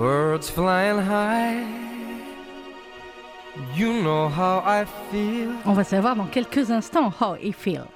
birds 0.00 0.48
flying 0.48 0.98
high. 0.98 1.62
You 3.74 4.02
know 4.02 4.28
how 4.30 4.62
I 4.64 4.86
feel. 5.10 5.52
On 5.66 5.74
va 5.74 5.84
savoir 5.84 6.16
dans 6.16 6.26
quelques 6.26 6.70
instants 6.70 7.12
how 7.20 7.34
he 7.34 7.52
feel. 7.52 7.86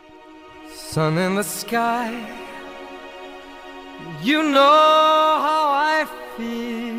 Sun 0.71 1.17
in 1.17 1.35
the 1.35 1.43
sky. 1.43 2.13
You 4.23 4.43
know 4.43 5.39
how 5.47 5.73
I 5.97 6.05
feel. 6.37 6.95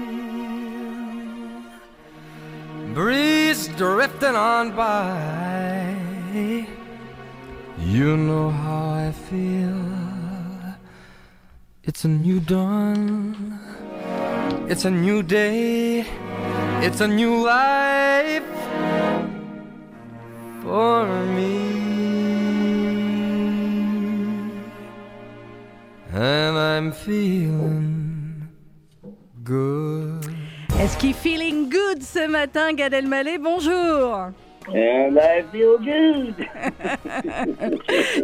Breeze 2.96 3.68
drifting 3.78 4.36
on 4.36 4.72
by. 4.72 5.96
You 7.78 8.18
know 8.18 8.50
how 8.50 8.90
I 9.08 9.12
feel. 9.30 9.86
It's 11.84 12.06
a 12.06 12.08
new 12.08 12.40
dawn. 12.40 13.75
It's 14.68 14.86
a 14.86 14.92
new 14.92 15.22
day. 15.24 16.06
It's 16.82 17.02
a 17.02 17.08
new 17.08 17.44
life 17.46 18.44
for 20.62 21.06
me. 21.36 21.62
And 26.14 26.58
I'm 26.58 26.92
feeling 26.92 28.48
good. 29.44 30.26
Est-ce 30.80 30.98
qu'il 30.98 31.14
feeling 31.14 31.70
good 31.70 32.02
ce 32.04 32.28
matin, 32.28 32.74
Gad 32.74 32.94
Elmaleh? 32.94 33.38
Bonjour 33.38 34.32
And 34.68 35.20
I 35.20 35.44
feel 35.52 35.78
good. 35.78 36.34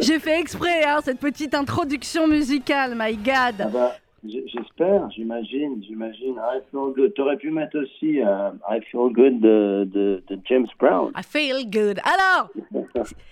J'ai 0.00 0.18
fait 0.18 0.40
exprès 0.40 0.82
hein, 0.84 0.98
cette 1.04 1.20
petite 1.20 1.54
introduction 1.54 2.26
musicale, 2.26 2.94
my 2.96 3.16
Ah 3.26 3.52
God. 3.52 3.70
bah, 3.72 3.92
j- 3.94 4.01
J'espère, 4.24 5.10
j'imagine, 5.10 5.82
j'imagine. 5.82 6.34
I 6.36 6.60
feel 6.70 6.92
good. 6.94 7.12
T'aurais 7.14 7.36
pu 7.36 7.50
mettre 7.50 7.76
aussi 7.82 8.20
euh, 8.20 8.50
I 8.70 8.80
feel 8.90 9.12
good 9.12 9.40
de, 9.40 9.88
de, 9.92 10.22
de 10.28 10.38
James 10.44 10.68
Brown. 10.78 11.10
I 11.16 11.22
feel 11.24 11.64
good. 11.68 11.98
Alors, 12.04 12.48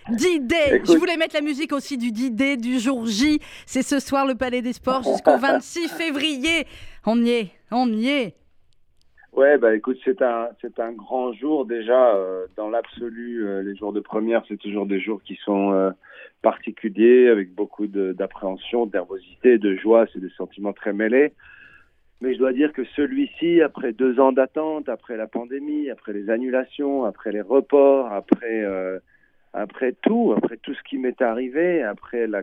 D-Day. 0.08 0.82
Je 0.84 0.96
voulais 0.98 1.16
mettre 1.16 1.34
la 1.36 1.42
musique 1.42 1.72
aussi 1.72 1.96
du 1.96 2.10
D-Day 2.10 2.56
du 2.56 2.80
jour 2.80 3.06
J. 3.06 3.38
C'est 3.66 3.82
ce 3.82 4.00
soir 4.00 4.26
le 4.26 4.34
Palais 4.34 4.62
des 4.62 4.72
Sports 4.72 5.04
jusqu'au 5.04 5.36
26 5.38 5.88
février. 5.88 6.66
On 7.06 7.22
y 7.22 7.30
est, 7.30 7.50
on 7.70 7.86
y 7.92 8.08
est. 8.08 8.34
Ouais, 9.40 9.56
bah 9.56 9.74
écoute, 9.74 9.96
c'est 10.04 10.20
un, 10.20 10.50
c'est 10.60 10.78
un 10.80 10.92
grand 10.92 11.32
jour 11.32 11.64
déjà. 11.64 12.14
euh, 12.14 12.46
dans 12.58 12.68
l'absolu, 12.68 13.42
euh, 13.46 13.62
les 13.62 13.74
jours 13.74 13.90
de 13.94 14.00
première, 14.00 14.42
c'est 14.46 14.58
toujours 14.58 14.84
des 14.84 15.00
jours 15.00 15.22
qui 15.22 15.34
sont 15.36 15.72
euh, 15.72 15.90
particuliers, 16.42 17.28
avec 17.28 17.54
beaucoup 17.54 17.86
d'appréhension, 17.86 18.84
de, 18.84 18.92
nervosité, 18.92 19.56
de 19.56 19.76
joie. 19.76 20.04
C'est 20.12 20.20
des 20.20 20.28
sentiments 20.36 20.74
très 20.74 20.92
mêlés. 20.92 21.32
Mais 22.20 22.34
je 22.34 22.38
dois 22.38 22.52
dire 22.52 22.74
que 22.74 22.84
celui-ci, 22.94 23.62
après 23.62 23.94
deux 23.94 24.20
ans 24.20 24.32
d'attente, 24.32 24.90
après 24.90 25.16
la 25.16 25.26
pandémie, 25.26 25.88
après 25.88 26.12
les 26.12 26.28
annulations, 26.28 27.06
après 27.06 27.32
les 27.32 27.40
reports, 27.40 28.12
après, 28.12 28.62
après 29.54 29.94
tout, 30.02 30.34
après 30.36 30.58
tout 30.58 30.74
ce 30.74 30.82
qui 30.82 30.98
m'est 30.98 31.22
arrivé, 31.22 31.82
après 31.82 32.26
la- 32.26 32.42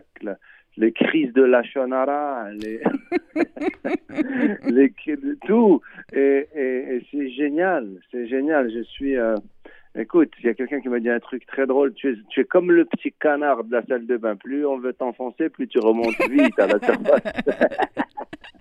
les 0.76 0.92
crises 0.92 1.32
de 1.32 1.42
la 1.42 1.62
Shonara, 1.62 2.50
les, 2.52 2.80
les, 4.68 4.92
tout, 5.46 5.80
et, 6.12 6.46
et, 6.54 6.96
et 6.96 7.06
c'est 7.10 7.30
génial, 7.30 7.88
c'est 8.10 8.26
génial. 8.28 8.70
Je 8.72 8.82
suis. 8.82 9.16
euh, 9.16 9.34
Écoute, 9.98 10.32
il 10.38 10.46
y 10.46 10.48
a 10.48 10.54
quelqu'un 10.54 10.80
qui 10.80 10.88
m'a 10.88 11.00
dit 11.00 11.10
un 11.10 11.18
truc 11.18 11.44
très 11.44 11.66
drôle. 11.66 11.92
Tu 11.94 12.12
es, 12.12 12.16
tu 12.28 12.40
es 12.40 12.44
comme 12.44 12.70
le 12.70 12.84
petit 12.84 13.12
canard 13.18 13.64
de 13.64 13.72
la 13.72 13.84
salle 13.84 14.06
de 14.06 14.16
bain. 14.16 14.36
Plus 14.36 14.64
on 14.64 14.78
veut 14.78 14.92
t'enfoncer, 14.92 15.48
plus 15.48 15.66
tu 15.66 15.80
remontes 15.80 16.14
vite 16.30 16.56
à 16.60 16.68
la 16.68 16.78
surface. 16.78 17.32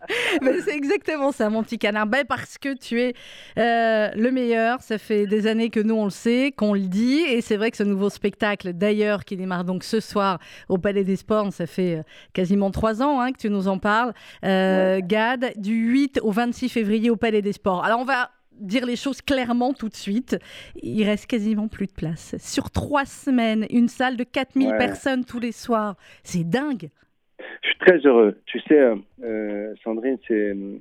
Mais 0.41 0.59
c'est 0.61 0.75
exactement 0.75 1.31
ça, 1.31 1.49
mon 1.49 1.61
petit 1.61 1.77
canard. 1.77 2.07
Ben, 2.07 2.25
parce 2.27 2.57
que 2.57 2.73
tu 2.73 3.01
es 3.01 3.13
euh, 3.59 4.09
le 4.15 4.31
meilleur. 4.31 4.81
Ça 4.81 4.97
fait 4.97 5.27
des 5.27 5.45
années 5.45 5.69
que 5.69 5.79
nous, 5.79 5.95
on 5.95 6.05
le 6.05 6.09
sait, 6.09 6.53
qu'on 6.55 6.73
le 6.73 6.87
dit. 6.87 7.19
Et 7.19 7.41
c'est 7.41 7.57
vrai 7.57 7.69
que 7.69 7.77
ce 7.77 7.83
nouveau 7.83 8.09
spectacle, 8.09 8.73
d'ailleurs, 8.73 9.23
qui 9.23 9.35
démarre 9.37 9.63
donc 9.63 9.83
ce 9.83 9.99
soir 9.99 10.39
au 10.69 10.77
Palais 10.77 11.03
des 11.03 11.17
Sports, 11.17 11.53
ça 11.53 11.67
fait 11.67 11.97
euh, 11.97 12.03
quasiment 12.33 12.71
trois 12.71 13.03
ans 13.03 13.19
hein, 13.19 13.31
que 13.31 13.37
tu 13.37 13.49
nous 13.49 13.67
en 13.67 13.77
parles. 13.77 14.13
Euh, 14.43 15.01
Gad, 15.03 15.53
du 15.57 15.73
8 15.73 16.19
au 16.23 16.31
26 16.31 16.69
février 16.69 17.09
au 17.11 17.15
Palais 17.15 17.41
des 17.41 17.53
Sports. 17.53 17.83
Alors, 17.83 17.99
on 17.99 18.05
va 18.05 18.31
dire 18.59 18.85
les 18.85 18.95
choses 18.95 19.21
clairement 19.21 19.73
tout 19.73 19.89
de 19.89 19.95
suite. 19.95 20.37
Il 20.81 21.03
reste 21.03 21.27
quasiment 21.27 21.67
plus 21.67 21.87
de 21.87 21.91
place. 21.91 22.35
Sur 22.39 22.71
trois 22.71 23.05
semaines, 23.05 23.65
une 23.69 23.87
salle 23.87 24.17
de 24.17 24.23
4000 24.23 24.67
Ouais. 24.69 24.77
personnes 24.77 25.25
tous 25.25 25.39
les 25.39 25.51
soirs. 25.51 25.95
C'est 26.23 26.43
dingue. 26.47 26.89
Je 27.63 27.67
suis 27.69 27.77
très 27.79 27.97
heureux. 27.99 28.39
Tu 28.45 28.59
sais, 28.61 28.79
euh, 28.79 28.95
euh, 29.23 29.73
Sandrine, 29.83 30.17
c'est. 30.27 30.33
euh, 30.33 30.77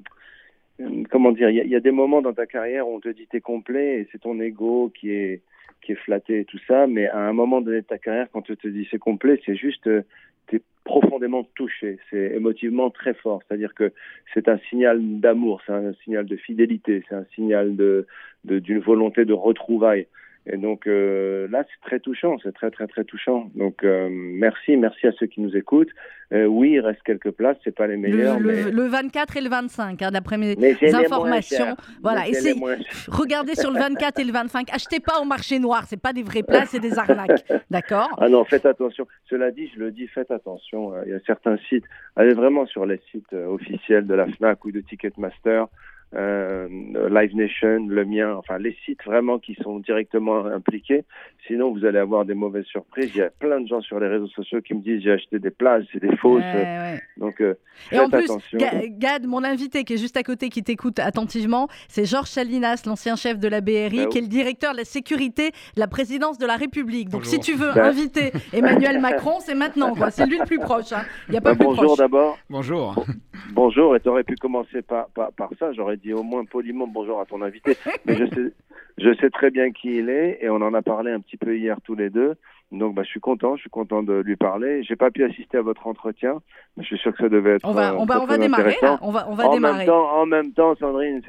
comment 1.10 1.32
dire 1.32 1.50
Il 1.50 1.56
y, 1.56 1.60
a- 1.60 1.64
il 1.64 1.70
y 1.70 1.76
a 1.76 1.80
des 1.80 1.90
moments 1.90 2.22
dans 2.22 2.32
ta 2.34 2.46
carrière 2.46 2.86
où 2.88 2.94
on 2.96 3.00
te 3.00 3.08
dit 3.08 3.26
t'es 3.30 3.40
complet 3.40 4.00
et 4.00 4.08
c'est 4.12 4.20
ton 4.20 4.38
ego 4.40 4.92
qui 4.98 5.10
est, 5.10 5.42
qui 5.82 5.92
est 5.92 5.96
flatté 5.96 6.40
et 6.40 6.44
tout 6.44 6.58
ça. 6.66 6.86
Mais 6.86 7.08
à 7.08 7.18
un 7.20 7.32
moment 7.32 7.60
donné 7.60 7.78
de 7.82 7.86
ta 7.86 7.98
carrière, 7.98 8.28
quand 8.32 8.50
on 8.50 8.54
te 8.54 8.68
dit 8.68 8.86
c'est 8.90 8.98
complet, 8.98 9.40
c'est 9.46 9.56
juste. 9.56 9.86
euh, 9.86 10.02
t'es 10.46 10.62
profondément 10.84 11.44
touché. 11.54 11.98
C'est 12.10 12.34
émotivement 12.36 12.90
très 12.90 13.14
fort. 13.14 13.40
C'est-à-dire 13.46 13.74
que 13.74 13.92
c'est 14.34 14.48
un 14.48 14.58
signal 14.70 15.00
d'amour, 15.20 15.60
c'est 15.66 15.72
un 15.72 15.92
signal 16.04 16.26
de 16.26 16.36
fidélité, 16.36 17.04
c'est 17.08 17.14
un 17.14 17.26
signal 17.34 17.76
de 17.76 18.06
de- 18.44 18.60
d'une 18.60 18.78
volonté 18.78 19.24
de 19.24 19.32
retrouvailles. 19.32 20.06
Et 20.48 20.56
donc 20.56 20.86
euh, 20.86 21.48
là, 21.50 21.64
c'est 21.68 21.88
très 21.88 21.98
touchant, 22.00 22.36
c'est 22.42 22.54
très 22.54 22.70
très 22.70 22.86
très 22.86 23.04
touchant. 23.04 23.50
Donc 23.56 23.82
euh, 23.82 24.08
merci, 24.10 24.76
merci 24.76 25.06
à 25.08 25.12
ceux 25.18 25.26
qui 25.26 25.40
nous 25.40 25.56
écoutent. 25.56 25.90
Euh, 26.32 26.46
oui, 26.46 26.72
il 26.72 26.80
reste 26.80 27.02
quelques 27.04 27.30
places, 27.30 27.56
c'est 27.64 27.74
pas 27.74 27.86
les 27.86 27.96
Le, 27.96 28.00
meilleures, 28.00 28.38
le- 28.40 28.52
mais, 28.64 28.70
le 28.70 28.82
24 28.86 29.36
et 29.36 29.40
le 29.40 29.48
25, 29.48 30.02
hein, 30.02 30.10
d'après 30.12 30.38
mes 30.38 30.54
informations. 30.94 31.76
Voilà, 32.02 32.26
essayez- 32.28 32.60
regardez 33.08 33.54
sur 33.54 33.70
le 33.70 33.78
24 33.78 34.18
et 34.20 34.24
le 34.24 34.32
25. 34.32 34.68
Achetez 34.72 35.00
pas 35.00 35.20
au 35.20 35.24
marché 35.24 35.58
noir, 35.58 35.84
c'est 35.86 36.00
pas 36.00 36.12
des 36.12 36.22
vraies 36.22 36.42
places, 36.42 36.70
c'est 36.70 36.80
des 36.80 36.98
arnaques. 36.98 37.44
D'accord 37.70 38.08
Ah 38.18 38.28
non, 38.28 38.44
faites 38.44 38.66
attention. 38.66 39.06
Cela 39.28 39.50
dit, 39.50 39.70
je 39.74 39.80
le 39.80 39.90
dis, 39.90 40.06
faites 40.08 40.30
attention. 40.30 40.92
Il 41.04 41.10
y 41.10 41.14
a 41.14 41.20
certains 41.26 41.56
sites. 41.68 41.84
Allez 42.16 42.34
vraiment 42.34 42.66
sur 42.66 42.86
les 42.86 43.00
sites 43.10 43.32
officiels 43.32 44.06
de 44.06 44.14
la 44.14 44.26
Fnac 44.26 44.64
ou 44.64 44.70
de 44.72 44.80
Ticketmaster, 44.80 45.66
euh, 46.14 46.68
Live 47.10 47.34
Nation, 47.34 47.86
le 47.88 48.04
mien. 48.04 48.34
Enfin, 48.36 48.58
les 48.58 48.76
sites 48.84 49.02
vraiment 49.04 49.38
qui 49.38 49.54
sont 49.62 49.78
directement 49.80 50.46
impliqués. 50.46 51.04
Sinon, 51.46 51.72
vous 51.72 51.84
allez 51.84 51.98
avoir 51.98 52.24
des 52.24 52.34
mauvaises 52.34 52.64
surprises. 52.66 53.10
Il 53.14 53.18
y 53.18 53.22
a 53.22 53.30
plein 53.30 53.60
de 53.60 53.66
gens 53.68 53.80
sur 53.80 53.98
les 54.00 54.08
réseaux 54.08 54.28
sociaux 54.28 54.60
qui 54.60 54.74
me 54.74 54.80
disent 54.80 55.02
j'ai 55.02 55.12
acheté 55.12 55.38
des 55.38 55.50
places, 55.50 55.84
c'est 55.92 56.00
des 56.00 56.16
fausses. 56.16 56.42
Ouais, 56.42 56.52
ouais. 56.94 57.00
Donc, 57.18 57.40
euh, 57.40 57.54
Et 57.92 57.98
en 57.98 58.08
faites 58.08 58.20
plus, 58.20 58.24
attention. 58.30 58.58
Ga- 58.58 58.86
Gad, 58.88 59.26
mon 59.26 59.44
invité 59.44 59.84
qui 59.84 59.94
est 59.94 59.98
juste 59.98 60.16
à 60.16 60.22
côté, 60.22 60.48
qui 60.48 60.62
t'écoute 60.62 60.98
attentivement, 60.98 61.68
c'est 61.88 62.04
Georges 62.04 62.30
Chalinas, 62.30 62.82
l'ancien 62.86 63.16
chef 63.16 63.38
de 63.38 63.48
la 63.48 63.60
BRI, 63.60 64.04
Bah 64.04 64.06
qui 64.06 64.18
est 64.18 64.22
le 64.22 64.28
directeur 64.28 64.72
de 64.72 64.78
la 64.78 64.84
sécurité 64.84 65.50
de 65.74 65.80
la 65.80 65.86
présidence 65.88 66.38
de 66.38 66.46
la 66.46 66.56
République. 66.56 67.08
Donc, 67.10 67.26
si 67.26 67.38
tu 67.40 67.54
veux 67.54 67.72
Bah. 67.74 67.86
inviter 67.86 68.32
Emmanuel 68.52 69.00
Macron, 69.00 69.38
c'est 69.40 69.54
maintenant. 69.54 69.94
C'est 70.10 70.26
lui 70.26 70.38
le 70.38 70.44
plus 70.46 70.58
proche. 70.58 70.92
hein. 70.92 71.02
Il 71.28 71.32
n'y 71.32 71.38
a 71.38 71.40
pas 71.40 71.50
bah, 71.52 71.56
plus 71.56 71.64
bonjour 71.66 71.84
proche. 71.84 71.98
d'abord. 71.98 72.38
Bonjour. 72.48 73.04
Bonjour, 73.52 73.96
et 73.96 74.00
tu 74.00 74.08
aurais 74.08 74.24
pu 74.24 74.36
commencer 74.36 74.82
par, 74.82 75.08
par, 75.08 75.32
par 75.32 75.50
ça. 75.58 75.72
J'aurais 75.72 75.96
dit 75.96 76.12
au 76.12 76.22
moins 76.22 76.44
poliment 76.44 76.86
bonjour 76.86 77.20
à 77.20 77.26
ton 77.26 77.42
invité. 77.42 77.76
Mais 78.04 78.16
je 78.16 78.24
sais, 78.34 78.52
je 78.98 79.14
sais 79.20 79.30
très 79.30 79.50
bien 79.50 79.70
qui 79.72 79.96
il 79.96 80.08
est 80.08 80.38
et 80.40 80.50
on 80.50 80.56
en 80.56 80.74
a 80.74 80.82
parlé 80.82 81.10
un 81.10 81.20
petit 81.20 81.36
peu 81.36 81.56
hier 81.56 81.78
tous 81.82 81.94
les 81.94 82.10
deux. 82.10 82.34
Donc 82.72 82.96
bah, 82.96 83.02
je 83.04 83.08
suis 83.08 83.20
content, 83.20 83.54
je 83.54 83.60
suis 83.60 83.70
content 83.70 84.02
de 84.02 84.14
lui 84.14 84.34
parler. 84.34 84.82
J'ai 84.82 84.96
pas 84.96 85.12
pu 85.12 85.22
assister 85.24 85.56
à 85.58 85.62
votre 85.62 85.86
entretien, 85.86 86.40
mais 86.76 86.82
je 86.82 86.88
suis 86.88 86.98
sûr 86.98 87.12
que 87.12 87.18
ça 87.18 87.28
devait 87.28 87.54
être. 87.56 87.64
On 87.64 87.72
va, 87.72 87.92
euh, 87.92 87.96
on 87.96 88.04
va, 88.06 88.14
très, 88.16 88.24
on 88.24 88.26
va 88.26 88.38
démarrer. 88.38 88.62
intéressant. 88.62 88.86
là. 88.94 88.98
On 89.02 89.12
va, 89.12 89.26
on 89.30 89.34
va 89.34 89.48
en 89.48 89.54
démarrer. 89.54 89.78
même 89.78 89.86
temps, 89.86 90.10
en 90.20 90.26
même 90.26 90.52
temps, 90.52 90.74
Sandrine, 90.74 91.22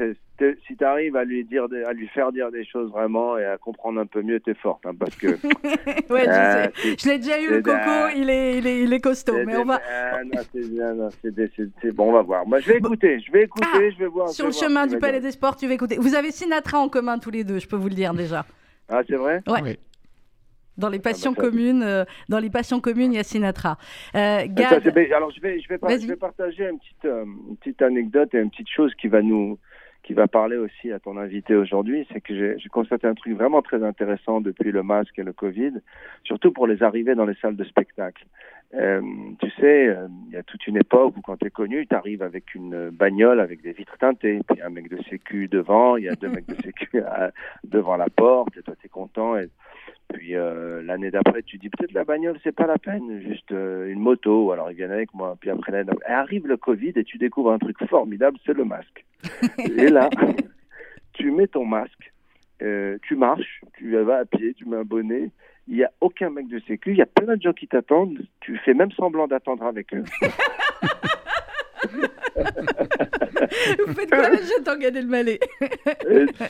si 0.68 0.76
tu 0.76 0.84
arrives 0.84 1.16
à 1.16 1.24
lui 1.26 1.46
dire, 1.46 1.66
à 1.86 1.94
lui 1.94 2.08
faire 2.08 2.32
dire 2.32 2.50
des 2.52 2.66
choses 2.66 2.90
vraiment 2.92 3.38
et 3.38 3.46
à 3.46 3.58
comprendre 3.60 4.00
un 4.00 4.08
peu 4.08 4.24
mieux, 4.24 4.40
t'es 4.40 4.56
forte, 4.56 4.84
hein, 4.88 4.94
parce 5.00 5.16
que. 5.16 5.28
Ouais, 6.10 6.24
je 6.26 6.30
euh, 6.30 6.64
sais. 6.76 6.96
Je 6.98 7.10
l'ai 7.10 7.18
déjà 7.20 7.40
eu, 7.40 7.50
le 7.50 7.62
coco, 7.62 7.78
il 8.16 8.30
est, 8.30 8.58
il 8.58 8.66
est, 8.68 8.82
il 8.84 8.94
est 8.94 9.00
costaud. 9.00 9.34
c'est 9.36 9.46
Mais 9.46 9.54
des- 9.54 9.58
on 9.60 9.66
va, 9.66 9.80
ah, 9.92 10.24
non, 10.24 10.42
c'est 10.54 10.70
bien, 10.72 10.94
non, 10.94 11.10
c'est 11.22 11.36
des- 11.36 11.52
c'est- 11.56 11.70
c'est 11.82 11.92
bon, 11.92 12.10
on 12.10 12.14
va 12.14 12.22
voir. 12.24 12.48
Moi, 12.48 12.60
je 12.62 12.72
vais 12.72 12.78
écouter, 12.78 13.20
je 13.20 13.32
vais 13.32 13.44
écouter, 13.44 13.68
Ah, 13.74 13.90
je 13.92 13.98
vais 14.00 14.08
voir. 14.08 14.30
sur 14.30 14.46
le 14.48 14.52
voir 14.52 14.64
chemin 14.64 14.88
du 14.88 14.98
Palais 14.98 15.20
des 15.20 15.32
Sports, 15.32 15.56
tu 15.56 15.68
vas 15.68 15.74
écouter. 15.76 15.98
Vous 16.00 16.16
avez 16.16 16.32
Sinatra 16.32 16.80
en 16.80 16.90
commun 16.90 17.20
tous 17.20 17.30
les 17.32 17.44
deux, 17.44 17.60
je 17.60 17.68
peux 17.68 17.76
vous 17.76 17.90
le 17.90 17.96
dire 17.96 18.14
déjà. 18.16 18.46
Ah, 18.90 19.02
c'est 19.08 19.16
vrai? 19.16 19.42
Ouais. 19.48 19.62
Oui. 19.62 19.78
Dans 20.78 20.90
les 20.90 21.00
passions 21.00 21.32
bah, 21.32 21.42
ça- 21.44 21.50
communes, 21.50 21.84
euh, 21.84 22.06
dans 22.30 22.40
les 22.40 22.50
passions 22.50 22.80
communes, 22.80 23.14
il 23.14 23.18
y 23.18 23.20
a 23.20 23.24
Sinatra. 23.24 23.78
Euh, 24.16 24.46
Gad. 24.48 24.88
Alors 25.14 25.32
je 25.32 25.42
vais, 25.42 25.60
je 25.60 25.68
vais, 25.68 25.78
par- 25.78 25.90
Vas-y. 25.90 26.02
je 26.02 26.08
vais 26.08 26.16
partager 26.16 26.70
une 26.70 26.78
petite, 26.80 27.06
euh, 27.06 27.26
une 27.50 27.58
petite 27.58 27.82
anecdote 27.82 28.34
et 28.34 28.40
une 28.40 28.50
petite 28.50 28.70
chose 28.70 28.94
qui 28.96 29.08
va 29.08 29.22
nous, 29.22 29.58
qui 30.04 30.14
va 30.14 30.28
parler 30.28 30.58
aussi 30.58 30.92
à 30.92 31.00
ton 31.00 31.18
invité 31.18 31.56
aujourd'hui. 31.56 32.08
C'est 32.14 32.22
que 32.22 32.34
j'ai 32.58 32.70
constaté 32.70 33.08
un 33.08 33.14
truc 33.16 33.34
vraiment 33.34 33.62
très 33.62 33.84
intéressant 33.84 34.40
depuis 34.42 34.72
le 34.72 34.84
masque 34.84 35.18
et 35.20 35.24
le 35.24 35.34
Covid, 35.34 35.74
surtout 36.24 36.52
pour 36.52 36.68
les 36.68 36.84
arrivées 36.84 37.16
dans 37.16 37.26
les 37.26 37.36
salles 37.42 37.56
de 37.58 37.64
spectacle. 37.64 38.26
Euh, 38.74 39.02
tu 39.40 39.50
sais, 39.52 39.88
euh, 39.88 40.08
il 40.28 40.34
y 40.34 40.38
a 40.38 40.44
toute 40.44 40.68
une 40.68 40.76
époque 40.76 41.16
où 41.16 41.22
quand 41.22 41.38
tu 41.38 41.48
es 41.48 41.50
connu, 41.50 41.88
tu 41.88 41.96
arrives 41.96 42.22
avec 42.22 42.54
une 42.54 42.90
bagnole 42.90 43.40
avec 43.40 43.62
des 43.62 43.72
vitres 43.72 43.98
teintées, 43.98 44.42
puis 44.48 44.62
un 44.62 44.70
mec 44.70 44.90
de 44.90 45.02
sécu 45.04 45.48
devant, 45.48 45.96
il 45.96 46.04
y 46.04 46.10
a 46.10 46.16
deux 46.16 46.28
mecs 46.42 46.48
de 46.48 46.56
sécu 46.62 47.00
à- 47.00 47.32
devant 47.64 47.96
la 47.96 48.10
porte, 48.10 48.58
et 48.58 48.62
toi 48.62 48.76
tu 48.80 48.88
es 48.88 48.90
content. 48.90 49.38
Et... 49.38 49.50
Puis 50.14 50.36
euh, 50.36 50.82
l'année 50.84 51.12
d'après, 51.12 51.44
tu 51.44 51.58
dis 51.58 51.70
peut-être 51.70 51.94
la 51.94 52.04
bagnole, 52.04 52.40
c'est 52.44 52.56
pas 52.56 52.66
la 52.66 52.78
peine, 52.78 53.22
juste 53.22 53.52
euh, 53.52 53.92
une 53.92 54.00
moto. 54.00 54.52
Alors 54.52 54.72
ils 54.72 54.78
viennent 54.78 54.92
avec 54.92 55.14
moi. 55.14 55.38
Puis 55.40 55.50
après 55.50 55.72
l'année 55.72 55.86
d'après, 55.86 56.12
arrive 56.12 56.48
le 56.48 56.58
Covid 56.58 56.94
et 56.96 57.04
tu 57.04 57.18
découvres 57.18 57.52
un 57.52 57.60
truc 57.60 57.78
formidable, 57.90 58.38
c'est 58.46 58.54
le 58.54 58.64
masque. 58.64 59.06
et 59.60 59.90
là, 59.90 60.10
tu 61.14 61.32
mets 61.32 61.48
ton 61.48 61.66
masque, 61.66 62.14
euh, 62.62 62.98
tu 63.04 63.16
marches, 63.16 63.62
tu 63.78 63.98
vas 63.98 64.20
à 64.20 64.26
pied, 64.26 64.54
tu 64.54 64.66
mets 64.66 64.78
un 64.78 64.84
bonnet. 64.84 65.32
Il 65.68 65.76
n'y 65.76 65.84
a 65.84 65.92
aucun 66.00 66.30
mec 66.30 66.48
de 66.48 66.60
sécu, 66.62 66.92
il 66.92 66.98
y 66.98 67.02
a 67.02 67.06
plein 67.06 67.36
de 67.36 67.42
gens 67.42 67.52
qui 67.52 67.68
t'attendent. 67.68 68.26
Tu 68.40 68.58
fais 68.60 68.74
même 68.74 68.92
semblant 68.92 69.28
d'attendre 69.28 69.66
avec 69.66 69.94
eux. 69.94 70.06
Vous 73.86 73.94
faites 73.94 74.10
quoi 74.10 74.30
là 74.30 74.38
J'attends 74.58 74.78
Gad 74.80 74.96
Elmaleh. 74.96 75.40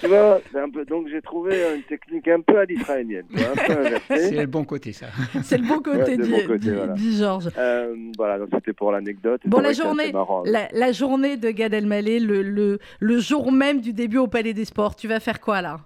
Tu 0.01 0.07
vois, 0.07 0.39
c'est 0.51 0.59
un 0.59 0.69
peu, 0.69 0.85
donc 0.85 1.07
j'ai 1.09 1.21
trouvé 1.21 1.55
une 1.75 1.83
technique 1.83 2.27
un 2.27 2.41
peu 2.41 2.59
à 2.59 2.65
l'israélienne. 2.65 3.25
C'est 4.07 4.31
le 4.31 4.45
bon 4.47 4.63
côté, 4.63 4.91
ça. 4.93 5.07
C'est 5.43 5.57
le 5.57 5.67
bon 5.67 5.79
côté, 5.79 6.15
Ouais, 6.15 6.17
dit, 6.17 6.29
bon 6.31 6.47
côté, 6.47 6.57
dit- 6.59 6.71
voilà. 6.71 6.93
dit 6.93 7.17
Georges. 7.17 7.49
Euh, 7.57 7.95
voilà, 8.17 8.39
donc 8.39 8.49
c'était 8.53 8.73
pour 8.73 8.91
l'anecdote. 8.91 9.41
Bon, 9.45 9.59
la 9.59 9.73
journée, 9.73 10.11
marrant. 10.11 10.43
la, 10.45 10.67
la 10.71 10.91
journée 10.91 11.37
de 11.37 11.49
Gad 11.51 11.73
Elmaleh, 11.73 12.19
le, 12.19 12.41
le, 12.41 12.79
le 12.99 13.19
jour 13.19 13.51
même 13.51 13.81
du 13.81 13.93
début 13.93 14.17
au 14.17 14.27
Palais 14.27 14.53
des 14.53 14.65
Sports, 14.65 14.95
tu 14.95 15.07
vas 15.07 15.19
faire 15.19 15.39
quoi 15.39 15.61
là? 15.61 15.79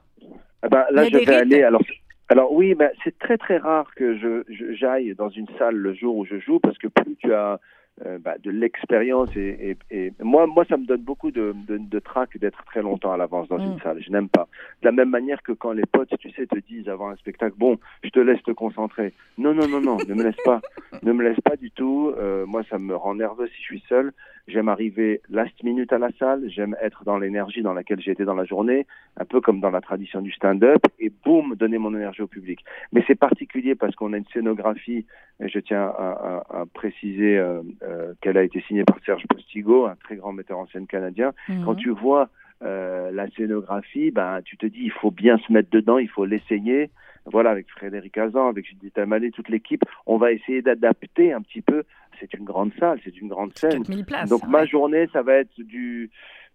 Ah 0.61 0.69
ben, 0.69 0.83
là, 0.91 1.03
je 1.09 1.17
vais 1.17 1.33
aller. 1.33 1.63
Alors, 1.63 1.81
alors 2.29 2.53
oui, 2.53 2.75
ben, 2.75 2.89
c'est 3.03 3.17
très 3.19 3.37
très 3.37 3.57
rare 3.57 3.89
que 3.95 4.17
je 4.17 4.43
je- 4.53 4.73
j'aille 4.73 5.13
dans 5.15 5.29
une 5.29 5.47
salle 5.57 5.75
le 5.75 5.93
jour 5.93 6.15
où 6.17 6.25
je 6.25 6.39
joue 6.39 6.59
parce 6.59 6.77
que 6.77 6.87
plus 6.87 7.15
tu 7.19 7.33
as 7.33 7.59
euh, 8.05 8.17
bah, 8.19 8.35
de 8.43 8.51
l'expérience 8.51 9.29
et, 9.35 9.77
et, 9.91 10.05
et 10.07 10.13
moi 10.21 10.47
moi 10.47 10.65
ça 10.65 10.77
me 10.77 10.85
donne 10.85 11.01
beaucoup 11.01 11.31
de 11.31 11.53
de, 11.67 11.77
de 11.77 11.99
trac 11.99 12.37
d'être 12.37 12.63
très 12.65 12.81
longtemps 12.81 13.11
à 13.11 13.17
l'avance 13.17 13.47
dans 13.47 13.57
Mm. 13.59 13.71
une 13.73 13.79
salle. 13.81 14.01
Je 14.01 14.11
n'aime 14.11 14.29
pas. 14.29 14.47
De 14.81 14.87
la 14.87 14.91
même 14.91 15.09
manière 15.09 15.41
que 15.43 15.51
quand 15.51 15.71
les 15.71 15.85
potes, 15.85 16.17
tu 16.19 16.31
sais, 16.31 16.47
te 16.47 16.57
disent 16.67 16.89
avant 16.89 17.09
un 17.09 17.15
spectacle, 17.15 17.55
bon, 17.57 17.77
je 18.03 18.09
te 18.09 18.19
laisse 18.19 18.41
te 18.43 18.51
concentrer. 18.51 19.13
Non 19.37 19.53
non 19.53 19.67
non 19.67 19.81
non, 19.81 19.97
ne 20.07 20.13
me 20.13 20.23
laisse 20.23 20.41
pas, 20.43 20.61
ne 21.03 21.11
me 21.11 21.23
laisse 21.23 21.39
pas 21.41 21.55
du 21.55 21.69
tout. 21.71 22.11
Euh, 22.41 22.45
moi, 22.45 22.63
ça 22.69 22.77
me 22.77 22.95
rend 22.95 23.15
nerveux 23.15 23.47
si 23.47 23.55
je 23.57 23.61
suis 23.61 23.83
seul. 23.87 24.11
J'aime 24.47 24.69
arriver 24.69 25.21
last 25.29 25.63
minute 25.63 25.93
à 25.93 25.99
la 25.99 26.09
salle. 26.19 26.43
J'aime 26.49 26.75
être 26.81 27.03
dans 27.03 27.17
l'énergie 27.17 27.61
dans 27.61 27.73
laquelle 27.73 28.01
j'ai 28.01 28.11
été 28.11 28.25
dans 28.25 28.33
la 28.33 28.43
journée, 28.45 28.85
un 29.17 29.25
peu 29.25 29.39
comme 29.39 29.59
dans 29.59 29.69
la 29.69 29.81
tradition 29.81 30.21
du 30.21 30.31
stand-up, 30.31 30.81
et 30.99 31.11
boum, 31.23 31.55
donner 31.55 31.77
mon 31.77 31.93
énergie 31.95 32.21
au 32.23 32.27
public. 32.27 32.63
Mais 32.91 33.03
c'est 33.07 33.15
particulier 33.15 33.75
parce 33.75 33.95
qu'on 33.95 34.13
a 34.13 34.17
une 34.17 34.25
scénographie. 34.33 35.05
Et 35.39 35.47
je 35.47 35.59
tiens 35.59 35.83
à, 35.83 36.43
à- 36.51 36.61
à 36.61 36.65
préciser 36.65 37.37
euh, 37.37 37.61
euh, 37.83 38.13
qu'elle 38.21 38.37
a 38.37 38.43
été 38.43 38.61
signée 38.61 38.83
par 38.83 38.97
Serge 39.05 39.25
Postigo, 39.27 39.85
un 39.85 39.95
très 39.95 40.15
grand 40.15 40.33
metteur 40.33 40.57
en 40.57 40.67
scène 40.67 40.87
canadien. 40.87 41.33
Quand 41.65 41.73
Mhm. 41.73 41.77
tu 41.77 41.89
vois 41.89 42.29
la 42.63 43.27
scénographie, 43.31 44.11
ben, 44.11 44.39
tu 44.45 44.55
te 44.55 44.67
dis 44.67 44.81
il 44.83 44.91
faut 44.91 45.09
bien 45.09 45.39
se 45.39 45.51
mettre 45.51 45.71
dedans, 45.71 45.97
il 45.97 46.07
faut 46.09 46.25
l'essayer. 46.25 46.91
Voilà, 47.25 47.49
avec 47.51 47.67
Frédéric 47.69 48.17
Azan, 48.19 48.47
avec 48.49 48.67
Judith 48.67 48.97
Amalé, 48.99 49.31
toute 49.31 49.49
l'équipe, 49.49 49.83
on 50.05 50.17
va 50.17 50.31
essayer 50.31 50.61
d'adapter 50.61 51.33
un 51.33 51.41
petit 51.41 51.61
peu. 51.61 51.83
C'est 52.21 52.33
une 52.35 52.45
grande 52.45 52.71
salle, 52.79 52.99
c'est 53.03 53.19
une 53.19 53.27
grande 53.27 53.57
scène. 53.57 53.83
4000 53.83 54.05
places. 54.05 54.29
Donc 54.29 54.47
ma 54.47 54.65
journée, 54.65 55.07
ça 55.11 55.21
va 55.23 55.33
être 55.37 55.59
du... 55.59 56.09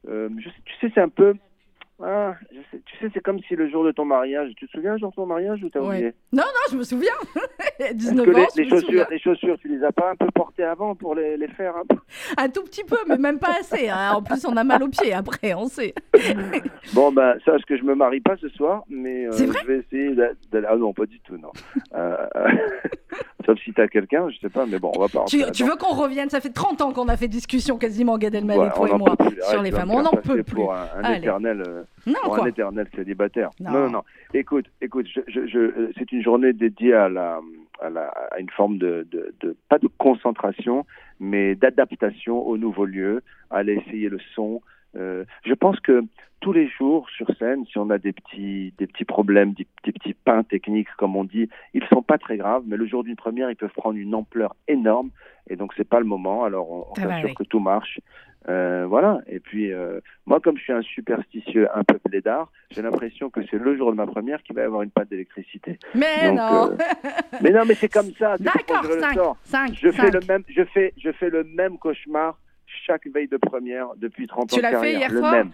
euh, 0.09 0.29
je 0.39 0.49
sais- 0.49 0.55
tu 0.65 0.75
sais, 0.81 0.93
c'est 0.95 1.01
un 1.03 1.09
peu... 1.11 1.35
Ah, 2.05 2.35
je 2.53 2.59
sais- 2.71 2.83
tu 2.85 2.97
sais, 2.99 3.11
c'est 3.15 3.21
comme 3.23 3.41
si 3.49 3.57
le 3.57 3.71
jour 3.71 3.83
de 3.83 3.91
ton 3.91 4.05
mariage... 4.05 4.53
Tu 4.59 4.67
te 4.67 4.71
souviens 4.73 4.93
le 4.93 4.99
jour 4.99 5.11
de 5.11 5.15
ton 5.17 5.25
mariage 5.27 5.65
ou 5.65 5.71
t'as 5.71 5.81
Ouais. 5.81 5.87
oublié? 5.87 6.13
Non, 6.31 6.43
je 6.71 6.77
me 6.77 6.83
souviens. 6.85 7.15
Est-ce 7.79 7.95
19 7.95 8.27
que 8.27 8.31
ans, 8.33 8.35
les, 8.37 8.45
je 8.55 8.59
les 8.59 8.65
me 8.65 8.69
chaussures, 8.71 8.87
souviens. 8.87 9.07
les 9.11 9.19
chaussures, 9.19 9.59
tu 9.59 9.69
les 9.69 9.83
as 9.83 9.93
pas 9.93 10.11
un 10.11 10.15
peu 10.15 10.27
portées 10.35 10.63
avant 10.65 10.95
pour 10.95 11.15
les, 11.15 11.39
les 11.39 11.49
faire 11.49 11.75
un 11.75 11.87
peu 11.89 11.97
Un 12.39 12.49
tout 12.51 12.63
petit 12.65 12.85
peu, 12.85 12.99
mais 13.09 13.17
même 13.17 13.39
pas 13.39 13.55
assez. 13.59 13.89
hein. 13.89 14.13
En 14.15 14.23
plus, 14.23 14.45
on 14.45 14.55
a 14.59 14.63
mal 14.65 14.83
aux 14.83 14.89
pieds 14.89 15.15
après, 15.15 15.55
on 15.55 15.67
sait. 15.69 15.95
Bon, 16.95 17.11
ben, 17.11 17.35
sache 17.45 17.63
que 17.63 17.77
je 17.77 17.83
me 17.83 17.95
marie 17.97 18.21
pas 18.21 18.37
ce 18.37 18.49
soir, 18.51 18.85
mais 18.89 19.27
euh, 19.27 19.33
C'est 19.33 19.47
vrai 19.47 19.59
je 19.63 19.67
vais 19.67 19.79
essayer 19.79 20.15
d'a- 20.15 20.31
d'aller... 20.53 20.67
Ah 20.71 20.77
non, 20.77 20.93
pas 20.93 21.05
du 21.07 21.19
tout, 21.21 21.37
non. 21.37 21.51
Euh, 21.97 22.17
Sauf 23.47 23.59
si 23.61 23.73
t'as 23.73 23.87
quelqu'un, 23.87 24.29
je 24.29 24.39
sais 24.41 24.49
pas, 24.49 24.67
mais 24.67 24.79
bon, 24.81 24.91
on 24.97 25.01
va 25.01 25.09
pas 25.09 25.25
Tu, 25.27 25.39
veux 25.65 25.77
qu'on 25.77 25.95
revienne? 25.95 26.29
Ça 26.31 26.41
fait 26.41 26.51
30 26.53 26.81
ans 26.83 26.93
qu'on 26.93 27.07
a 27.09 27.17
fait 27.17 27.29
discussion 27.29 27.79
quasiment, 27.79 28.19
Gad 28.19 28.35
Elmaleh, 28.35 28.71
toi 28.75 28.89
et 28.89 28.99
moi, 28.99 29.15
sur 29.49 29.63
les 29.63 29.71
femmes. 29.71 29.89
me 29.89 29.95
On 29.95 30.03
n'en 30.03 30.11
peut 30.11 30.43
plus. 30.43 30.55
Pour 30.57 30.75
un, 30.75 30.87
un 31.03 31.13
éternel... 31.15 31.63
Non, 32.07 32.15
pour 32.25 32.35
un 32.35 32.39
quoi. 32.39 32.49
éternel 32.49 32.89
célibataire. 32.95 33.51
Non. 33.61 33.71
Non, 33.71 33.91
non. 33.91 34.03
Écoute, 34.35 34.67
écoute, 34.81 35.07
je, 35.15 35.21
je, 35.29 35.47
je- 35.47 35.93
c'est 35.99 36.11
une 36.13 36.23
journée 36.23 36.53
dédiée 36.53 36.95
à 36.95 37.09
la, 37.09 37.41
à 37.81 37.89
la, 37.91 38.09
à 38.33 38.39
une 38.41 38.51
forme 38.51 38.79
de, 38.79 39.07
de, 39.13 39.33
de- 39.41 39.57
pas 39.69 39.79
de 39.79 39.89
concentration, 39.99 40.85
mais 41.21 41.55
d'adaptation 41.55 42.45
au 42.47 42.57
nouveau 42.59 42.85
lieu, 42.85 43.23
à 43.51 43.59
aller 43.59 43.75
essayer 43.87 44.09
le 44.09 44.19
son. 44.35 44.61
Euh, 44.97 45.25
je 45.45 45.55
pense 45.55 45.79
que 45.81 46.05
tous 46.41 46.53
les 46.53 46.69
jours 46.69 47.09
sur 47.11 47.27
scène, 47.39 47.65
si 47.67 47.79
on 47.79 47.91
a 47.91 47.99
des 47.99 48.13
petits, 48.13 48.73
des 48.79 48.87
petits 48.87 49.05
problèmes, 49.05 49.53
des, 49.53 49.67
des 49.85 49.93
petits 49.93 50.15
pains 50.15 50.43
techniques, 50.43 50.89
comme 50.99 51.17
on 51.17 51.25
dit, 51.25 51.49
ils 51.75 51.85
sont 51.87 52.03
pas 52.03 52.19
très 52.19 52.37
graves, 52.37 52.63
mais 52.67 52.77
le 52.77 52.87
jour 52.87 53.05
d'une 53.05 53.17
première, 53.17 53.51
ils 53.51 53.57
peuvent 53.57 53.71
prendre 53.71 53.97
une 53.97 54.15
ampleur 54.15 54.55
énorme, 54.69 55.11
et 55.49 55.57
donc 55.57 55.73
c'est 55.77 55.89
pas 55.89 55.99
le 55.99 56.07
moment. 56.07 56.45
Alors 56.45 56.71
on, 56.71 56.87
on 56.91 56.95
s'assure 56.95 57.35
que 57.35 57.45
tout 57.45 57.61
marche. 57.61 58.01
Euh, 58.49 58.87
voilà. 58.89 59.19
Et 59.27 59.41
puis 59.41 59.73
euh, 59.73 60.01
moi, 60.25 60.41
comme 60.41 60.57
je 60.57 60.63
suis 60.63 60.73
un 60.73 60.83
superstitieux 60.83 61.69
un 61.75 61.83
peu 61.83 61.99
blédard, 62.05 62.51
j'ai 62.71 62.83
l'impression 62.83 63.29
que 63.29 63.41
c'est 63.51 63.59
le 63.59 63.77
jour 63.77 63.91
de 63.91 63.97
ma 63.97 64.07
première 64.07 64.43
qui 64.43 64.53
va 64.53 64.63
y 64.63 64.65
avoir 64.65 64.83
une 64.83 64.91
panne 64.91 65.07
d'électricité. 65.11 65.79
Mais 65.95 66.29
Donc, 66.29 66.39
non 66.39 66.71
euh, 66.71 66.77
Mais 67.43 67.51
non, 67.51 67.63
mais 67.67 67.75
c'est 67.75 67.93
comme 67.93 68.13
ça. 68.19 68.37
D'accord, 68.39 68.83
gérer 68.83 68.95
le 68.95 69.01
5, 69.01 69.15
sort. 69.15 69.37
5, 69.45 69.75
Je 69.75 69.91
fais 69.91 70.11
le 70.11 70.21
même, 70.29 70.45
je 70.49 70.65
fais, 70.65 70.93
je 70.97 71.11
fais 71.11 71.31
le 71.31 71.45
même 71.45 71.79
cauchemar 71.79 72.39
chaque 72.87 73.07
veille 73.09 73.29
de 73.29 73.37
première 73.37 73.89
depuis 73.97 74.27
30 74.27 74.49
Tu 74.51 74.55
ans 74.55 74.59
de 74.59 74.63
l'as 74.63 74.81
fait 74.81 74.95
hier 74.95 75.11
le 75.11 75.19
soir 75.19 75.33
même. 75.33 75.51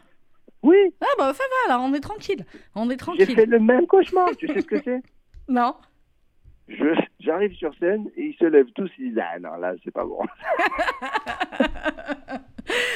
Oui, 0.63 0.77
Ah 1.01 1.07
bah 1.19 1.33
ça 1.35 1.43
va, 1.67 1.75
là, 1.75 1.81
on 1.81 1.93
est 1.95 2.01
tranquille. 2.01 2.45
On 2.75 2.89
est 2.89 2.93
j'ai 2.93 2.97
tranquille. 2.99 3.35
fait 3.35 3.47
le 3.47 3.59
même 3.59 3.87
cauchemar. 3.87 4.31
tu 4.37 4.47
sais 4.47 4.61
ce 4.61 4.67
que 4.67 4.81
c'est? 4.83 5.01
Non 5.49 5.75
Je- 6.69 7.01
J'arrive 7.21 7.53
sur 7.55 7.75
scène 7.79 8.09
et 8.17 8.27
ils 8.27 8.35
se 8.37 8.45
lèvent 8.45 8.71
tous, 8.75 8.91
ils 8.99 9.11
disent 9.11 9.23
ah 9.23 9.39
non 9.41 9.55
là 9.57 9.75
c'est 9.85 9.91
pas 9.91 10.05
bon. 10.05 10.21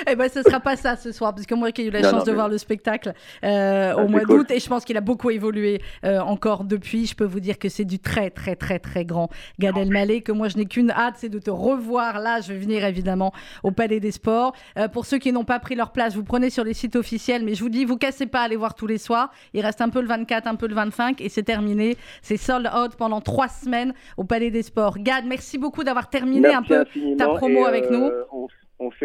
Eh 0.08 0.14
ben, 0.14 0.28
ce 0.28 0.42
sera 0.42 0.60
pas 0.60 0.76
ça 0.76 0.96
ce 0.96 1.10
soir, 1.12 1.34
parce 1.34 1.46
que 1.46 1.54
moi 1.54 1.72
qui 1.72 1.82
ai 1.82 1.86
eu 1.86 1.90
la 1.90 2.00
Non, 2.00 2.10
chance 2.10 2.18
non, 2.20 2.24
de 2.24 2.30
mais- 2.30 2.34
voir 2.36 2.48
le 2.48 2.58
spectacle 2.58 3.12
euh, 3.44 3.92
Ah, 3.96 4.02
au 4.02 4.08
mois 4.08 4.20
cool. 4.20 4.38
d'août, 4.38 4.50
et 4.50 4.60
je 4.60 4.68
pense 4.68 4.84
qu'il 4.84 4.96
a 4.96 5.00
beaucoup 5.00 5.30
évolué 5.30 5.80
euh, 6.04 6.20
encore 6.20 6.64
depuis. 6.64 7.06
Je 7.06 7.14
peux 7.14 7.24
vous 7.24 7.40
dire 7.40 7.58
que 7.58 7.68
c'est 7.68 7.84
du 7.84 7.98
très, 7.98 8.30
très, 8.30 8.56
très, 8.56 8.78
très 8.78 9.04
grand 9.04 9.28
Gad 9.58 9.76
Elmaleh, 9.76 10.22
que 10.22 10.32
moi 10.32 10.48
je 10.48 10.56
n'ai 10.56 10.66
qu'une 10.66 10.90
hâte, 10.90 11.14
c'est 11.18 11.28
de 11.28 11.38
te 11.38 11.50
revoir 11.50 12.20
là. 12.20 12.40
Je 12.40 12.52
vais 12.52 12.58
venir 12.58 12.84
évidemment 12.84 13.32
au 13.62 13.70
Palais 13.72 14.00
des 14.00 14.12
Sports. 14.12 14.54
Euh, 14.78 14.88
pour 14.88 15.06
ceux 15.06 15.18
qui 15.18 15.32
n'ont 15.32 15.44
pas 15.44 15.58
pris 15.58 15.74
leur 15.74 15.90
place, 15.92 16.14
vous 16.14 16.24
prenez 16.24 16.50
sur 16.50 16.64
les 16.64 16.74
sites 16.74 16.96
officiels, 16.96 17.44
mais 17.44 17.54
je 17.54 17.62
vous 17.62 17.68
dis, 17.70 17.84
vous 17.84 17.96
cassez 17.96 18.26
pas, 18.26 18.40
allez 18.42 18.56
voir 18.56 18.74
tous 18.74 18.86
les 18.86 18.98
soirs. 18.98 19.30
Il 19.54 19.60
reste 19.62 19.80
un 19.80 19.88
peu 19.88 20.00
le 20.00 20.06
24, 20.08 20.46
un 20.46 20.54
peu 20.54 20.66
le 20.68 20.74
25, 20.74 21.20
et 21.20 21.28
c'est 21.28 21.42
terminé. 21.42 21.96
C'est 22.22 22.36
sold 22.36 22.68
out 22.76 22.94
pendant 22.96 23.20
trois 23.20 23.48
semaines 23.48 23.92
au 24.16 24.24
Palais 24.24 24.50
des 24.50 24.62
Sports. 24.62 24.98
Gad, 24.98 25.24
merci 25.26 25.58
beaucoup 25.58 25.82
d'avoir 25.84 26.08
terminé 26.10 26.40
Merci 26.40 26.56
un 26.56 26.62
peu 26.62 27.16
ta 27.16 27.28
promo 27.28 27.64
avec 27.64 27.84
euh, 27.86 27.90
nous. 27.90 28.10
On, 28.32 28.46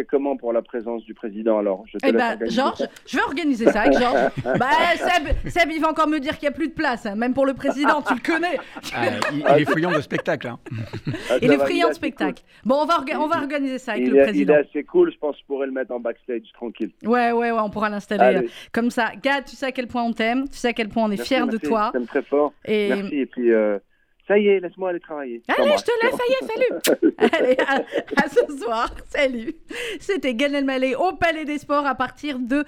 comment 0.04 0.38
pour 0.38 0.54
la 0.54 0.62
présence 0.62 1.04
du 1.04 1.14
président 1.14 1.58
alors 1.60 1.84
Je 1.88 1.98
te 1.98 2.06
Eh 2.08 2.12
laisse 2.12 2.22
ben, 2.22 2.32
organiser 2.32 2.56
Georges, 2.56 2.84
je 3.08 3.18
vais 3.18 3.24
organiser 3.24 3.66
ça 3.66 3.82
avec 3.82 3.94
Georges. 3.98 4.32
bah, 4.60 4.68
Seb, 4.96 5.50
Seb, 5.50 5.70
il 5.72 5.82
va 5.82 5.90
encore 5.90 6.08
me 6.08 6.20
dire 6.20 6.38
qu'il 6.38 6.48
n'y 6.50 6.54
a 6.54 6.58
plus 6.58 6.68
de 6.70 6.74
place, 6.74 7.06
hein, 7.06 7.16
même 7.16 7.34
pour 7.34 7.46
le 7.46 7.54
président, 7.54 8.02
tu 8.02 8.14
le 8.14 8.20
connais. 8.22 8.58
Ah, 8.94 9.06
il, 9.32 9.40
il 9.40 9.62
est 9.62 9.66
friand 9.66 9.92
de 9.92 10.02
spectacle. 10.02 10.48
hein. 10.48 10.60
Ah, 11.30 11.36
Il 11.42 11.52
est 11.52 11.58
friand 11.58 11.90
de 11.90 11.94
spectacle. 11.94 12.44
Bon, 12.66 12.76
on 12.82 12.86
va, 12.86 12.96
orga- 13.00 13.18
on 13.18 13.28
va 13.28 13.38
organiser 13.38 13.78
ça 13.78 13.94
avec 13.94 14.06
Il 14.06 14.12
le 14.12 14.18
est, 14.18 14.22
il 14.22 14.24
président. 14.26 14.54
est 14.56 14.58
assez 14.70 14.84
cool, 14.84 15.12
je 15.12 15.18
pense 15.18 15.36
que 15.36 15.42
je 15.42 15.46
pourrais 15.48 15.66
le 15.68 15.72
mettre 15.74 15.92
en 15.92 16.00
backstage 16.00 16.42
tranquille. 16.54 16.92
Ouais, 17.04 17.32
ouais, 17.32 17.52
ouais, 17.52 17.60
on 17.60 17.70
pourra 17.70 17.90
l'installer 17.90 18.24
Allez. 18.24 18.46
euh, 18.48 18.50
comme 18.72 18.90
ça. 18.92 19.12
Gad, 19.22 19.46
tu 19.46 19.56
sais 19.56 19.66
à 19.68 19.72
quel 19.72 19.88
point 19.88 20.04
on 20.04 20.14
t'aime, 20.14 20.48
tu 20.50 20.58
sais 20.58 20.70
à 20.70 20.74
quel 20.74 20.90
point 20.90 21.04
on 21.04 21.12
est 21.12 21.18
Merci, 21.18 21.34
fiers 21.36 21.48
de 21.48 21.58
toi. 21.58 21.92
Je 21.94 22.00
t'aime 22.00 22.08
très 22.08 22.22
fort. 22.24 22.54
Et... 22.66 22.90
Merci 22.90 23.16
et 23.16 23.26
puis 23.26 23.52
euh, 23.52 23.78
ça 24.32 24.40
y 24.40 24.48
est, 24.48 24.62
laisse-moi 24.62 24.92
aller 24.92 25.02
travailler. 25.02 25.42
Allez, 25.50 25.72
je 25.78 25.84
te 25.84 25.92
laisse, 26.02 26.16
ça 26.16 26.24
y 26.30 26.32
est, 26.32 26.48
salut. 26.48 27.16
Allez, 27.18 27.58
à, 27.68 28.24
à 28.24 28.30
ce 28.30 28.58
soir, 28.58 28.90
salut. 29.10 29.54
C'était 30.00 30.34
Gad 30.36 30.54
Elmaleh 30.54 30.96
au 30.96 31.12
Palais 31.18 31.44
des 31.44 31.58
Sports 31.58 31.86
à 31.86 31.96
partir 31.96 32.40
de 32.40 32.64